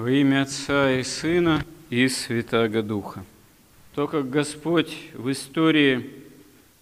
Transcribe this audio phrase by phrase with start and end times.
[0.00, 3.22] Во имя Отца и Сына и Святаго Духа.
[3.94, 6.08] То, как Господь в истории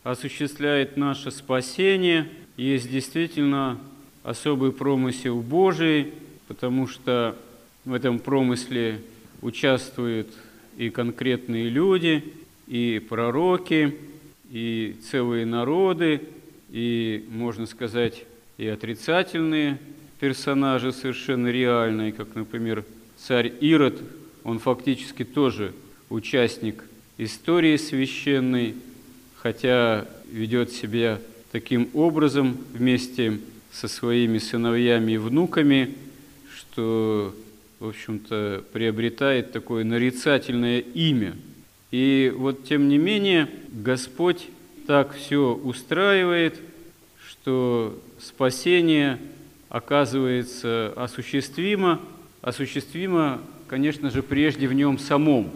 [0.04, 3.76] осуществляет наше спасение, есть действительно
[4.23, 6.12] особый промысел Божий,
[6.46, 7.34] потому что
[7.84, 9.00] в этом промысле
[9.43, 10.29] участвуют
[10.77, 12.23] и конкретные люди,
[12.69, 13.98] и пророки,
[14.48, 16.21] и целые народы,
[16.71, 18.23] и, можно сказать,
[18.59, 19.80] и отрицательные
[20.21, 22.85] персонажи совершенно реальные, как, например,
[23.27, 24.00] царь Ирод,
[24.45, 25.72] он фактически тоже
[26.09, 26.85] участник
[27.18, 28.75] истории священной,
[29.36, 31.18] хотя ведет себя
[31.53, 33.41] таким образом вместе
[33.73, 35.95] со своими сыновьями и внуками,
[36.55, 37.35] что,
[37.81, 41.37] в общем-то, приобретает такое нарицательное имя.
[41.91, 44.48] И вот, тем не менее, Господь
[44.87, 46.61] так все устраивает,
[47.27, 49.19] что спасение
[49.69, 52.01] оказывается осуществимо–
[52.42, 55.51] осуществимо, конечно же, прежде в нем самом,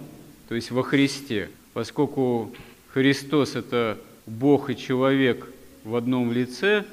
[0.48, 2.52] то есть во Христе, поскольку
[2.92, 5.48] Христос– это Бог и человек
[5.84, 6.84] в одном лице,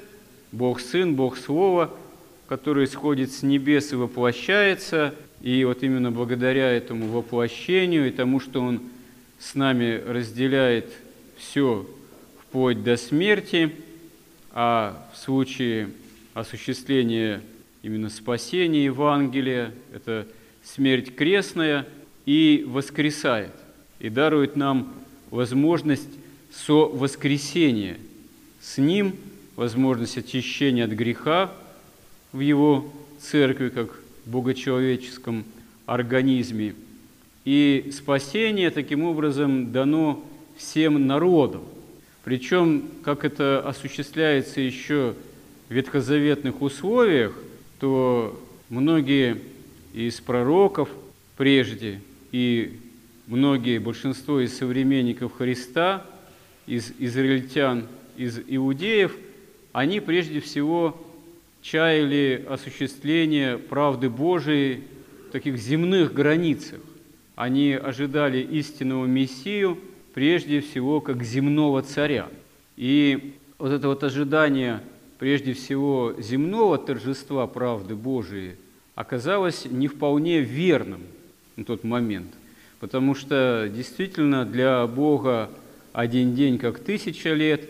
[0.52, 1.90] Бог Сын, Бог Слово,
[2.48, 8.60] который сходит с небес и воплощается, и вот именно благодаря этому воплощению и тому, что
[8.60, 8.80] Он
[9.38, 10.86] с нами разделяет
[11.36, 11.86] все
[12.42, 13.72] вплоть до смерти,
[14.52, 15.90] а в случае
[16.34, 17.40] осуществления
[17.82, 20.26] именно спасение Евангелия, это
[20.62, 21.86] смерть крестная,
[22.26, 23.52] и воскресает,
[23.98, 24.92] и дарует нам
[25.30, 26.08] возможность
[26.52, 27.96] со воскресения
[28.60, 29.16] с Ним,
[29.56, 31.52] возможность очищения от греха
[32.32, 35.44] в Его церкви, как в богочеловеческом
[35.86, 36.74] организме.
[37.44, 40.22] И спасение таким образом дано
[40.56, 41.62] всем народам.
[42.22, 45.14] Причем, как это осуществляется еще
[45.68, 47.34] в ветхозаветных условиях–
[47.80, 49.38] то многие
[49.92, 50.90] из пророков
[51.36, 52.00] прежде
[52.30, 52.78] и
[53.26, 56.06] многие, большинство из современников Христа,
[56.66, 59.16] из израильтян, из иудеев,
[59.72, 61.00] они прежде всего
[61.62, 64.84] чаяли осуществление правды Божией
[65.28, 66.80] в таких земных границах.
[67.34, 69.78] Они ожидали истинного Мессию
[70.12, 72.28] прежде всего как земного царя.
[72.76, 74.80] И вот это вот ожидание
[75.20, 78.54] прежде всего земного торжества правды Божией
[78.94, 81.02] оказалось не вполне верным
[81.56, 82.32] на тот момент,
[82.80, 85.50] потому что действительно для Бога
[85.92, 87.68] один день как тысяча лет,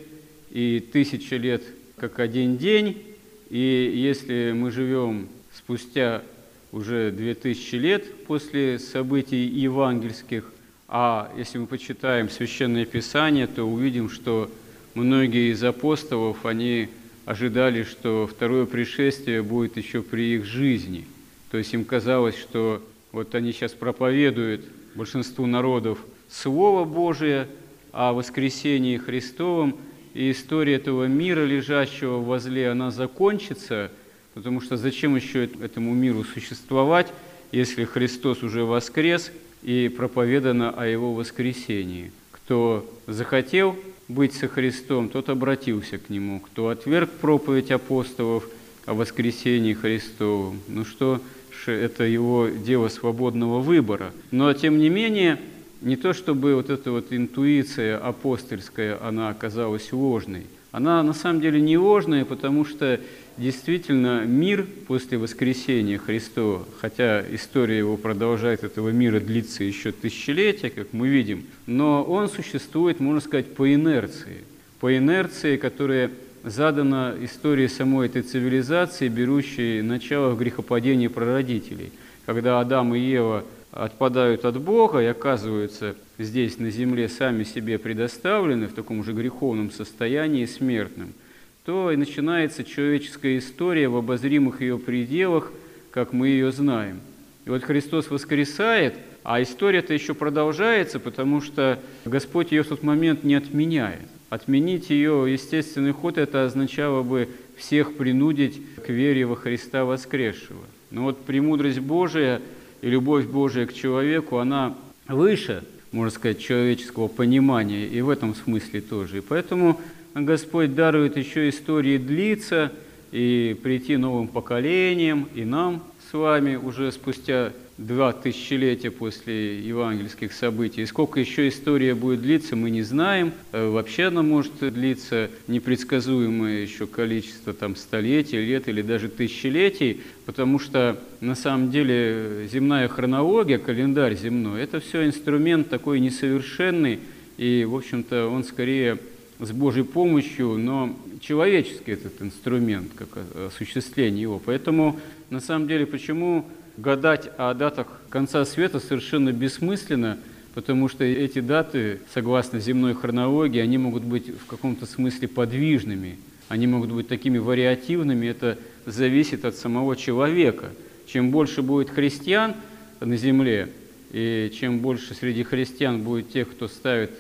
[0.53, 1.65] и тысяча лет
[1.97, 3.03] как один день,
[3.51, 6.23] и если мы живем спустя
[6.71, 10.53] уже две тысячи лет после событий евангельских,
[10.87, 14.49] а если мы почитаем Священное Писание, то увидим, что
[14.95, 16.89] многие из апостолов, они
[17.25, 21.07] ожидали, что второе пришествие будет еще при их жизни.
[21.51, 22.83] То есть им казалось, что
[23.13, 24.65] вот они сейчас проповедуют
[24.95, 25.99] большинству народов
[26.31, 27.49] Слово Божие
[27.93, 29.77] о воскресении Христовом,
[30.15, 33.91] и история этого мира, лежащего возле, она закончится,
[34.35, 37.09] потому что зачем еще этому миру существовать,
[37.53, 39.31] если Христос уже воскрес
[39.63, 42.13] и проповедано о Его воскресении.
[42.51, 43.77] Кто захотел
[44.09, 46.41] быть со Христом, тот обратился к Нему.
[46.41, 48.45] Кто отверг проповедь апостолов
[48.87, 51.21] о воскресении Христовом, ну что
[51.67, 54.11] это его дело свободного выбора.
[54.33, 55.39] Но, тем не менее,
[55.81, 60.47] не то чтобы вот эта вот интуиция апостольская, она оказалась ложной.
[60.73, 63.01] Она на самом деле не ложная, потому что
[63.37, 70.93] действительно мир после воскресения Христова, хотя история его продолжает, этого мира длится еще тысячелетия, как
[70.93, 74.45] мы видим, но он существует, можно сказать, по инерции.
[74.79, 76.11] По инерции, которая
[76.45, 81.93] задана историей самой этой цивилизации, берущей начало в грехопадении прародителей.
[82.27, 88.67] Когда Адам и Ева отпадают от Бога и оказываются здесь на земле сами себе предоставлены
[88.67, 91.13] в таком же греховном состоянии смертным–
[91.65, 95.53] то и начинается человеческая история в обозримых ее пределах,
[95.91, 97.01] как мы ее знаем.
[97.45, 103.25] И вот Христос воскресает, а история-то еще продолжается, потому что Господь ее в тот момент
[103.25, 104.09] не отменяет.
[104.31, 110.65] Отменить ее естественный ход– это означало бы всех принудить к вере во Христа воскресшего.
[110.91, 112.41] Но вот премудрость Божия
[112.83, 114.75] и любовь Божия к человеку, она
[115.09, 119.19] выше, можно сказать, человеческого понимания, и в этом смысле тоже.
[119.19, 119.81] И поэтому
[120.15, 122.73] Господь дарует еще истории длиться
[123.13, 130.85] и прийти новым поколениям, и нам с вами уже спустя два тысячелетия после евангельских событий.
[130.85, 133.33] Сколько еще история будет длиться, мы не знаем.
[133.53, 140.59] Э, вообще она может длиться непредсказуемое еще количество там, столетий, лет или даже тысячелетий, потому
[140.59, 146.99] что на самом деле земная хронология, календарь земной, это все инструмент такой несовершенный,
[147.39, 148.99] и, в общем-то, он скорее
[149.41, 153.09] с Божьей помощью, но человеческий этот инструмент, как
[153.49, 154.41] осуществление его.
[154.45, 155.01] Поэтому,
[155.31, 156.47] на самом деле, почему
[156.77, 160.19] гадать о датах конца света совершенно бессмысленно,
[160.55, 166.67] потому что эти даты, согласно земной хронологии, они могут быть в каком-то смысле подвижными, они
[166.67, 170.71] могут быть такими вариативными, это зависит от самого человека.
[171.07, 172.55] Чем больше будет христиан
[173.01, 173.69] на земле,
[174.13, 177.11] и чем больше среди христиан будет тех, кто ставит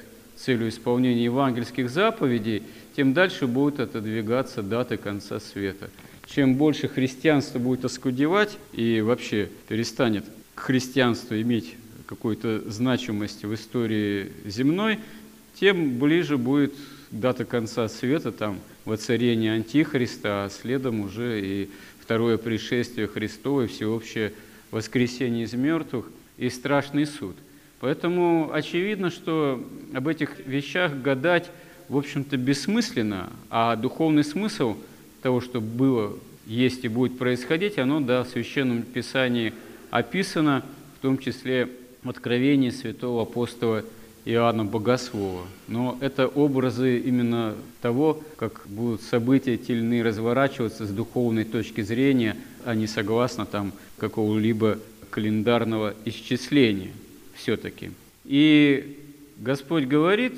[0.40, 2.62] целью исполнения евангельских заповедей,
[2.96, 5.90] тем дальше будут отодвигаться даты конца света
[6.34, 11.74] чем больше христианство будет оскудевать и вообще перестанет христианство иметь
[12.06, 14.98] какую-то значимость в истории земной,
[15.58, 16.74] тем ближе будет
[17.10, 21.70] дата конца света, там воцарение Антихриста, а следом уже и
[22.00, 24.32] второе пришествие Христова, и всеобщее
[24.70, 27.36] воскресение из мертвых и страшный суд.
[27.80, 31.50] Поэтому очевидно, что об этих вещах гадать,
[31.88, 34.76] в общем-то, бессмысленно, а духовный смысл–
[35.20, 36.16] того, что было,
[36.46, 39.52] есть и будет происходить, оно да, в Священном Писании
[39.90, 40.64] описано,
[40.98, 41.68] в том числе
[42.02, 43.84] в Откровении святого апостола
[44.24, 45.42] Иоанна Богослова.
[45.68, 51.80] Но это образы именно того, как будут события те или иные разворачиваться с духовной точки
[51.82, 54.78] зрения, а не согласно там какого-либо
[55.10, 56.92] календарного исчисления
[57.40, 57.90] все-таки.
[58.24, 58.98] И
[59.38, 60.34] Господь говорит,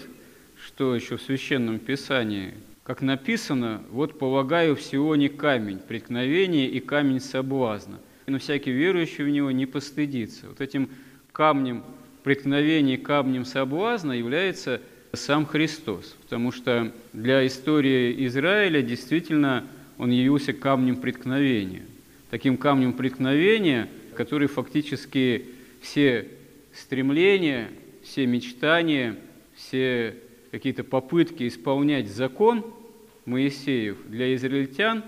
[0.64, 2.54] что еще в Священном Писании,
[2.84, 7.99] как написано, вот полагаю в Сионе камень преткновения и камень соблазна.
[8.26, 10.49] Но всякий верующий в него не постыдится.
[10.49, 10.88] Вот этим
[11.32, 11.82] камнем
[12.22, 14.81] преткновения, камнем соблазна является
[15.12, 19.66] сам Христос, потому что для истории Израиля действительно
[19.98, 21.82] он явился камнем преткновения.
[22.31, 25.46] Таким камнем преткновения, который фактически
[25.82, 26.28] все
[26.74, 27.70] стремления,
[28.02, 29.16] все мечтания,
[29.54, 30.16] все
[30.50, 32.64] какие-то попытки исполнять закон
[33.24, 35.04] Моисеев для израильтян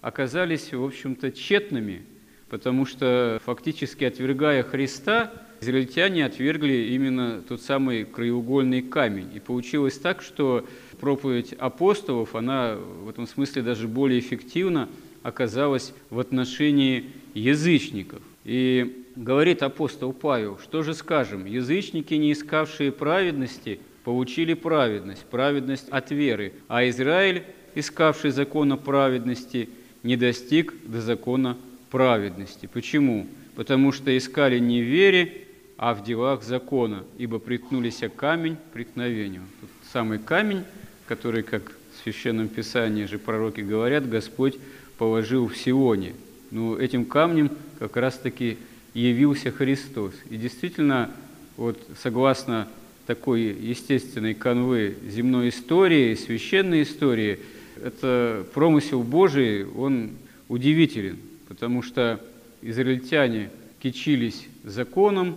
[0.00, 2.04] оказались, в общем-то, тщетными,
[2.48, 9.30] потому что фактически отвергая Христа, израильтяне отвергли именно тот самый краеугольный камень.
[9.34, 10.66] И получилось так, что
[11.00, 14.88] проповедь апостолов, она в этом смысле даже более эффективна
[15.22, 18.22] оказалась в отношении язычников.
[18.44, 26.10] И говорит апостол Павел, что же скажем, язычники, не искавшие праведности, получили праведность, праведность от
[26.10, 27.42] веры, а Израиль,
[27.74, 29.68] искавший закона праведности,
[30.02, 31.56] не достиг до закона
[31.90, 32.68] праведности.
[32.72, 33.26] Почему?
[33.56, 35.42] Потому что искали не в вере,
[35.78, 39.42] а в делах закона, ибо приткнулись камень преткновению.
[39.60, 40.62] Тут самый камень,
[41.06, 44.56] который, как в Священном Писании же пророки говорят, Господь
[44.98, 46.14] положил в Сионе.
[46.50, 48.56] Ну, этим камнем как раз-таки
[49.00, 50.14] явился Христос.
[50.30, 51.10] И действительно,
[51.56, 52.68] вот согласно
[53.06, 57.38] такой естественной канвы земной истории, священной истории,
[57.82, 60.12] это промысел Божий, он
[60.48, 62.20] удивителен, потому что
[62.62, 63.50] израильтяне
[63.80, 65.36] кичились законом,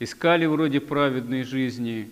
[0.00, 2.08] искали вроде праведной жизни,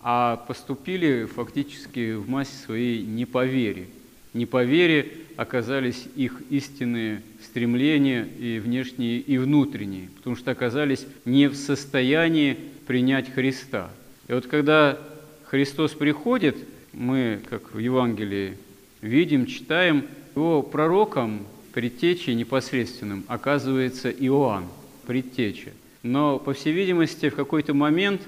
[0.00, 3.86] а поступили фактически в массе своей не по вере.
[4.34, 11.48] Не по вере оказались их истинные стремления и внешние, и внутренние, потому что оказались не
[11.48, 12.56] в состоянии
[12.86, 13.90] принять Христа–
[14.28, 14.98] и вот когда
[15.44, 16.56] Христос приходит,
[16.92, 18.56] мы, как в Евангелии,
[19.00, 24.64] видим, читаем, его пророком, предтечей непосредственным оказывается Иоанн,
[25.06, 25.70] предтеча.
[26.02, 28.22] Но, по всей видимости, в какой-то момент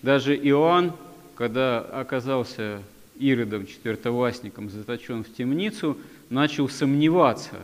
[0.00, 0.92] даже Иоанн,
[1.34, 2.80] когда оказался
[3.18, 5.96] Иродом, четвертовластником, заточен в темницу,
[6.30, 7.60] начал сомневаться,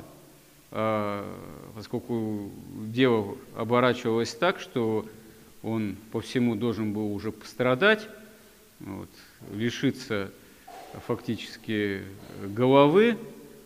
[0.71, 1.25] а,
[1.75, 2.51] поскольку
[2.87, 5.07] дело оборачивалось так, что
[5.63, 8.09] он по всему должен был уже пострадать,
[8.81, 9.09] вот,
[9.53, 10.31] лишиться
[11.07, 12.03] фактически
[12.43, 13.17] головы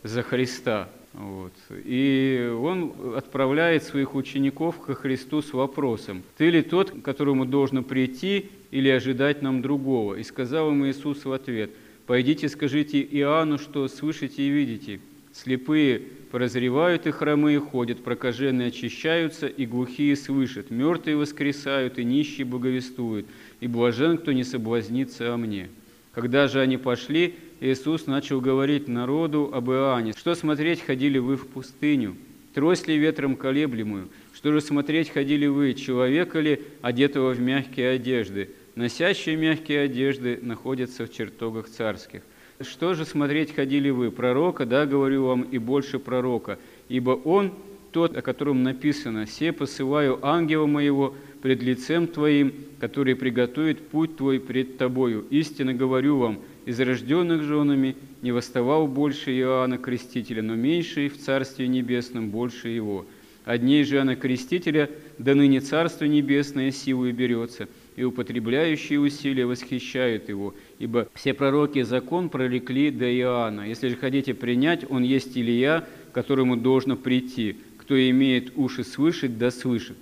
[0.02, 0.88] за Христа.
[1.12, 1.52] Вот.
[1.70, 7.82] И он отправляет своих учеников ко Христу с вопросом, «Ты ли тот, к которому должно
[7.82, 11.70] прийти или ожидать нам другого?» И сказал им Иисус в ответ,
[12.06, 14.98] «Пойдите, скажите Иоанну, что слышите и видите.
[15.32, 16.02] Слепые
[16.32, 23.26] прозревают и хромые ходят, прокаженные очищаются, и глухие слышат, мертвые воскресают, и нищие боговествуют,
[23.60, 25.68] и блажен, кто не соблазнится о мне».
[26.12, 30.12] Когда же они пошли, Иисус начал говорить народу об Иоанне.
[30.18, 32.16] «Что смотреть ходили вы в пустыню?
[32.54, 34.08] трость ли ветром колеблемую?
[34.32, 38.50] Что же смотреть ходили вы, человека ли, одетого в мягкие одежды?
[38.74, 42.22] Носящие мягкие одежды находятся в чертогах царских.
[42.60, 44.10] Что же смотреть ходили вы?
[44.10, 46.58] Пророка, да, говорю вам, и больше пророка.
[46.88, 47.52] Ибо он
[47.92, 54.40] тот, о котором написано, «Се посылаю ангела моего пред лицем твоим, который приготовит путь твой
[54.40, 55.26] пред тобою.
[55.30, 61.68] Истинно говорю вам, из рожденных женами не восставал больше Иоанна Крестителя, но меньший в Царстве
[61.68, 63.04] Небесном больше его.
[63.44, 64.88] Одней же Иоанна Крестителя
[65.18, 72.28] до ныне Царство Небесное силой берется, и употребляющие усилия восхищают его, ибо все пророки закон
[72.28, 73.68] прорекли до Иоанна.
[73.68, 77.56] Если же хотите принять, он есть Илия, которому должно прийти.
[77.78, 79.96] Кто имеет уши слышать, да слышит.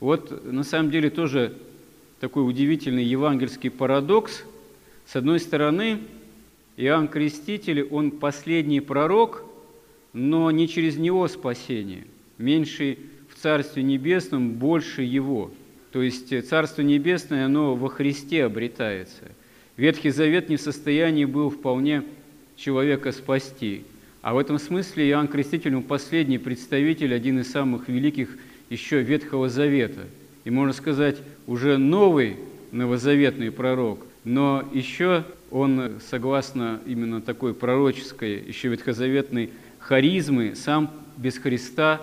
[0.00, 1.56] Вот на самом деле тоже
[2.20, 4.44] такой удивительный евангельский парадокс.
[5.06, 5.98] С одной стороны,
[6.76, 9.44] Иоанн Креститель, он последний пророк,
[10.12, 12.06] но не через него спасение.
[12.38, 12.98] Меньший
[13.28, 15.50] в Царстве Небесном, больше его.
[15.92, 19.24] То есть Царство Небесное, оно во Христе обретается.
[19.76, 22.02] Ветхий Завет не в состоянии был вполне
[22.56, 23.84] человека спасти.
[24.22, 28.36] А в этом смысле Иоанн Креститель, он последний представитель, один из самых великих
[28.70, 30.02] еще Ветхого Завета.
[30.44, 32.36] И, можно сказать, уже новый
[32.70, 42.00] новозаветный пророк, но еще он, согласно именно такой пророческой, еще ветхозаветной харизмы, сам без Христа,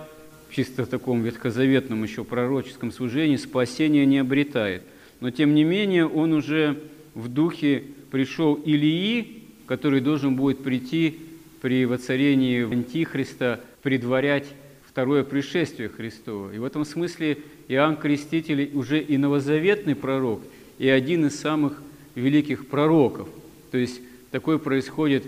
[0.52, 4.82] чисто таком ветхозаветном еще пророческом служении, спасения не обретает.
[5.20, 6.78] Но, тем не менее, он уже
[7.14, 11.18] в духе пришел Илии, который должен будет прийти
[11.60, 14.46] при воцарении Антихриста, предварять
[14.84, 16.52] второе пришествие Христово.
[16.52, 17.38] И в этом смысле
[17.68, 20.42] Иоанн Креститель уже и новозаветный пророк,
[20.78, 21.82] и один из самых
[22.14, 23.28] великих пророков.
[23.70, 25.24] То есть такое происходит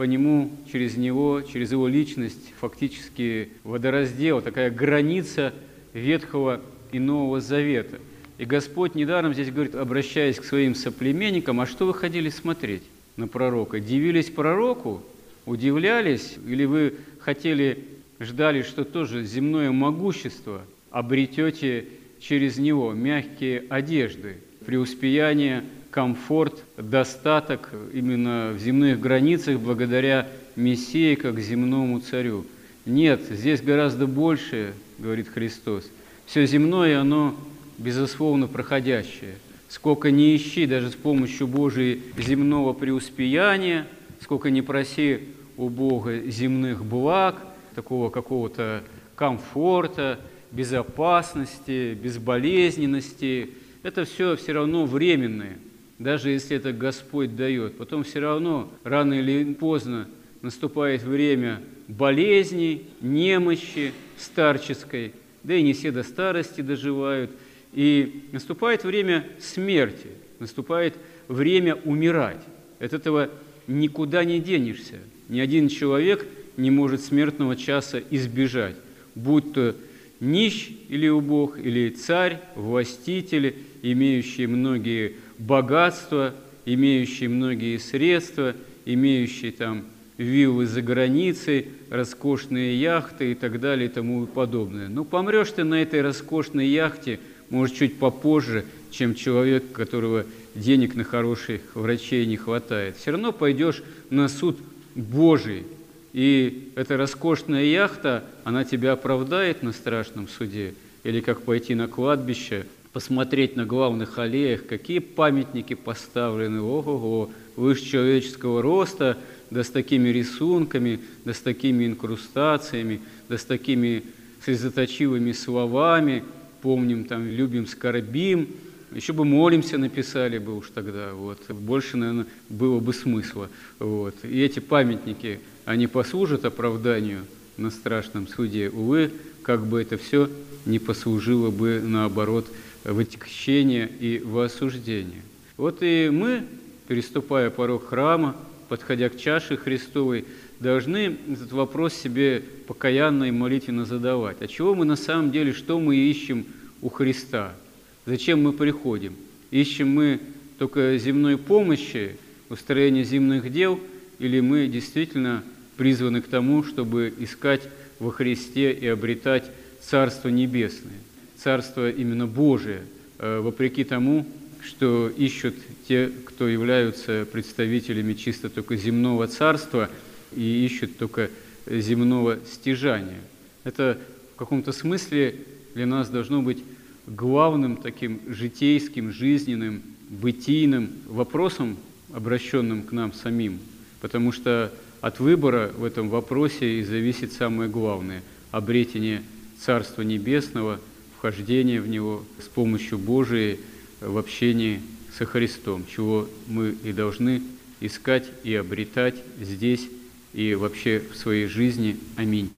[0.00, 5.52] по нему, через него, через его личность, фактически водораздел, такая граница
[5.92, 7.98] Ветхого и Нового Завета.
[8.38, 12.82] И Господь недаром здесь говорит, обращаясь к своим соплеменникам, а что вы ходили смотреть
[13.18, 13.78] на пророка?
[13.78, 15.02] Дивились пророку?
[15.44, 16.38] Удивлялись?
[16.46, 17.84] Или вы хотели
[18.20, 21.88] ждали, что тоже земное могущество обретете
[22.20, 32.00] через него, мягкие одежды, преуспеяние, комфорт, достаток именно в земных границах благодаря Мессии как земному
[32.00, 32.46] царю.
[32.86, 35.90] Нет, здесь гораздо больше, говорит Христос.
[36.26, 37.34] Все земное, оно
[37.78, 39.36] безусловно проходящее.
[39.68, 43.86] Сколько не ищи даже с помощью Божией земного преуспеяния,
[44.20, 45.20] сколько не проси
[45.56, 47.36] у Бога земных благ–
[47.74, 48.82] такого какого-то
[49.14, 50.20] комфорта,
[50.50, 53.50] безопасности, безболезненности.
[53.82, 55.58] Это все все равно временное,
[56.00, 57.76] даже если это Господь дает.
[57.76, 60.08] Потом все равно рано или поздно
[60.42, 65.12] наступает время болезней, немощи старческой,
[65.44, 67.30] да и не все до старости доживают.
[67.72, 70.08] И наступает время смерти,
[70.40, 70.96] наступает
[71.28, 72.42] время умирать.
[72.80, 73.30] От этого
[73.68, 74.98] никуда не денешься.
[75.28, 76.26] Ни один человек–
[76.60, 78.76] не может смертного часа избежать,
[79.14, 79.74] будь то
[80.20, 88.54] нищ или убог, или царь, властитель, имеющий многие богатства, имеющий многие средства,
[88.84, 89.84] имеющий там
[90.18, 94.88] виллы за границей, роскошные яхты и так далее и тому подобное.
[94.88, 97.18] Ну, помрешь ты на этой роскошной яхте,
[97.48, 102.96] может, чуть попозже, чем человек, у которого денег на хороших врачей не хватает.
[102.96, 104.58] Все равно пойдешь на суд
[104.94, 105.64] Божий,
[106.12, 112.66] и эта роскошная яхта, она тебя оправдает на страшном суде, или как пойти на кладбище,
[112.92, 119.16] посмотреть на главных аллеях, какие памятники поставлены, ого-го, выше человеческого роста,
[119.50, 124.04] да с такими рисунками, да с такими инкрустациями, да с такими
[124.44, 126.24] слезоточивыми словами,
[126.62, 128.48] помним, там, любим, скорбим,
[128.92, 131.38] еще бы молимся написали бы уж тогда, вот.
[131.50, 133.48] больше, наверное, было бы смысла.
[133.78, 134.16] Вот.
[134.24, 137.20] И эти памятники, они послужат оправданию
[137.56, 138.68] на страшном суде.
[138.70, 140.28] Увы, как бы это все
[140.66, 142.46] не послужило бы, наоборот,
[142.84, 145.22] в отягчение и в осуждение.
[145.56, 146.44] Вот и мы,
[146.88, 148.36] переступая порог храма,
[148.68, 150.24] подходя к чаше Христовой,
[150.60, 154.36] должны этот вопрос себе покаянно и молитвенно задавать.
[154.40, 156.46] А чего мы на самом деле, что мы ищем
[156.80, 157.54] у Христа–
[158.06, 159.14] Зачем мы приходим?
[159.50, 160.20] Ищем мы
[160.58, 162.16] только земной помощи,
[162.48, 163.78] устроения земных дел,
[164.18, 165.44] или мы действительно
[165.76, 167.62] призваны к тому, чтобы искать
[167.98, 169.44] во Христе и обретать
[169.80, 170.98] Царство Небесное,
[171.42, 172.82] Царство именно Божие,
[173.18, 174.26] э, вопреки тому,
[174.62, 175.54] что ищут
[175.88, 179.88] те, кто являются представителями чисто только земного царства
[180.36, 181.30] и ищут только
[181.66, 183.20] земного стяжания.
[183.64, 183.96] Это
[184.34, 185.36] в каком-то смысле
[185.74, 186.62] для нас должно быть
[187.06, 191.78] главным таким житейским, жизненным, бытийным вопросом,
[192.12, 193.60] обращенным к нам самим,
[194.00, 199.22] потому что от выбора в этом вопросе и зависит самое главное– обретение
[199.58, 200.80] Царства Небесного,
[201.20, 203.60] вхождение в него с помощью Божией
[204.00, 204.80] в общении
[205.18, 207.42] со Христом, чего мы и должны
[207.80, 209.86] искать и обретать здесь
[210.32, 211.98] и вообще в своей жизни.
[212.16, 212.50] Аминь.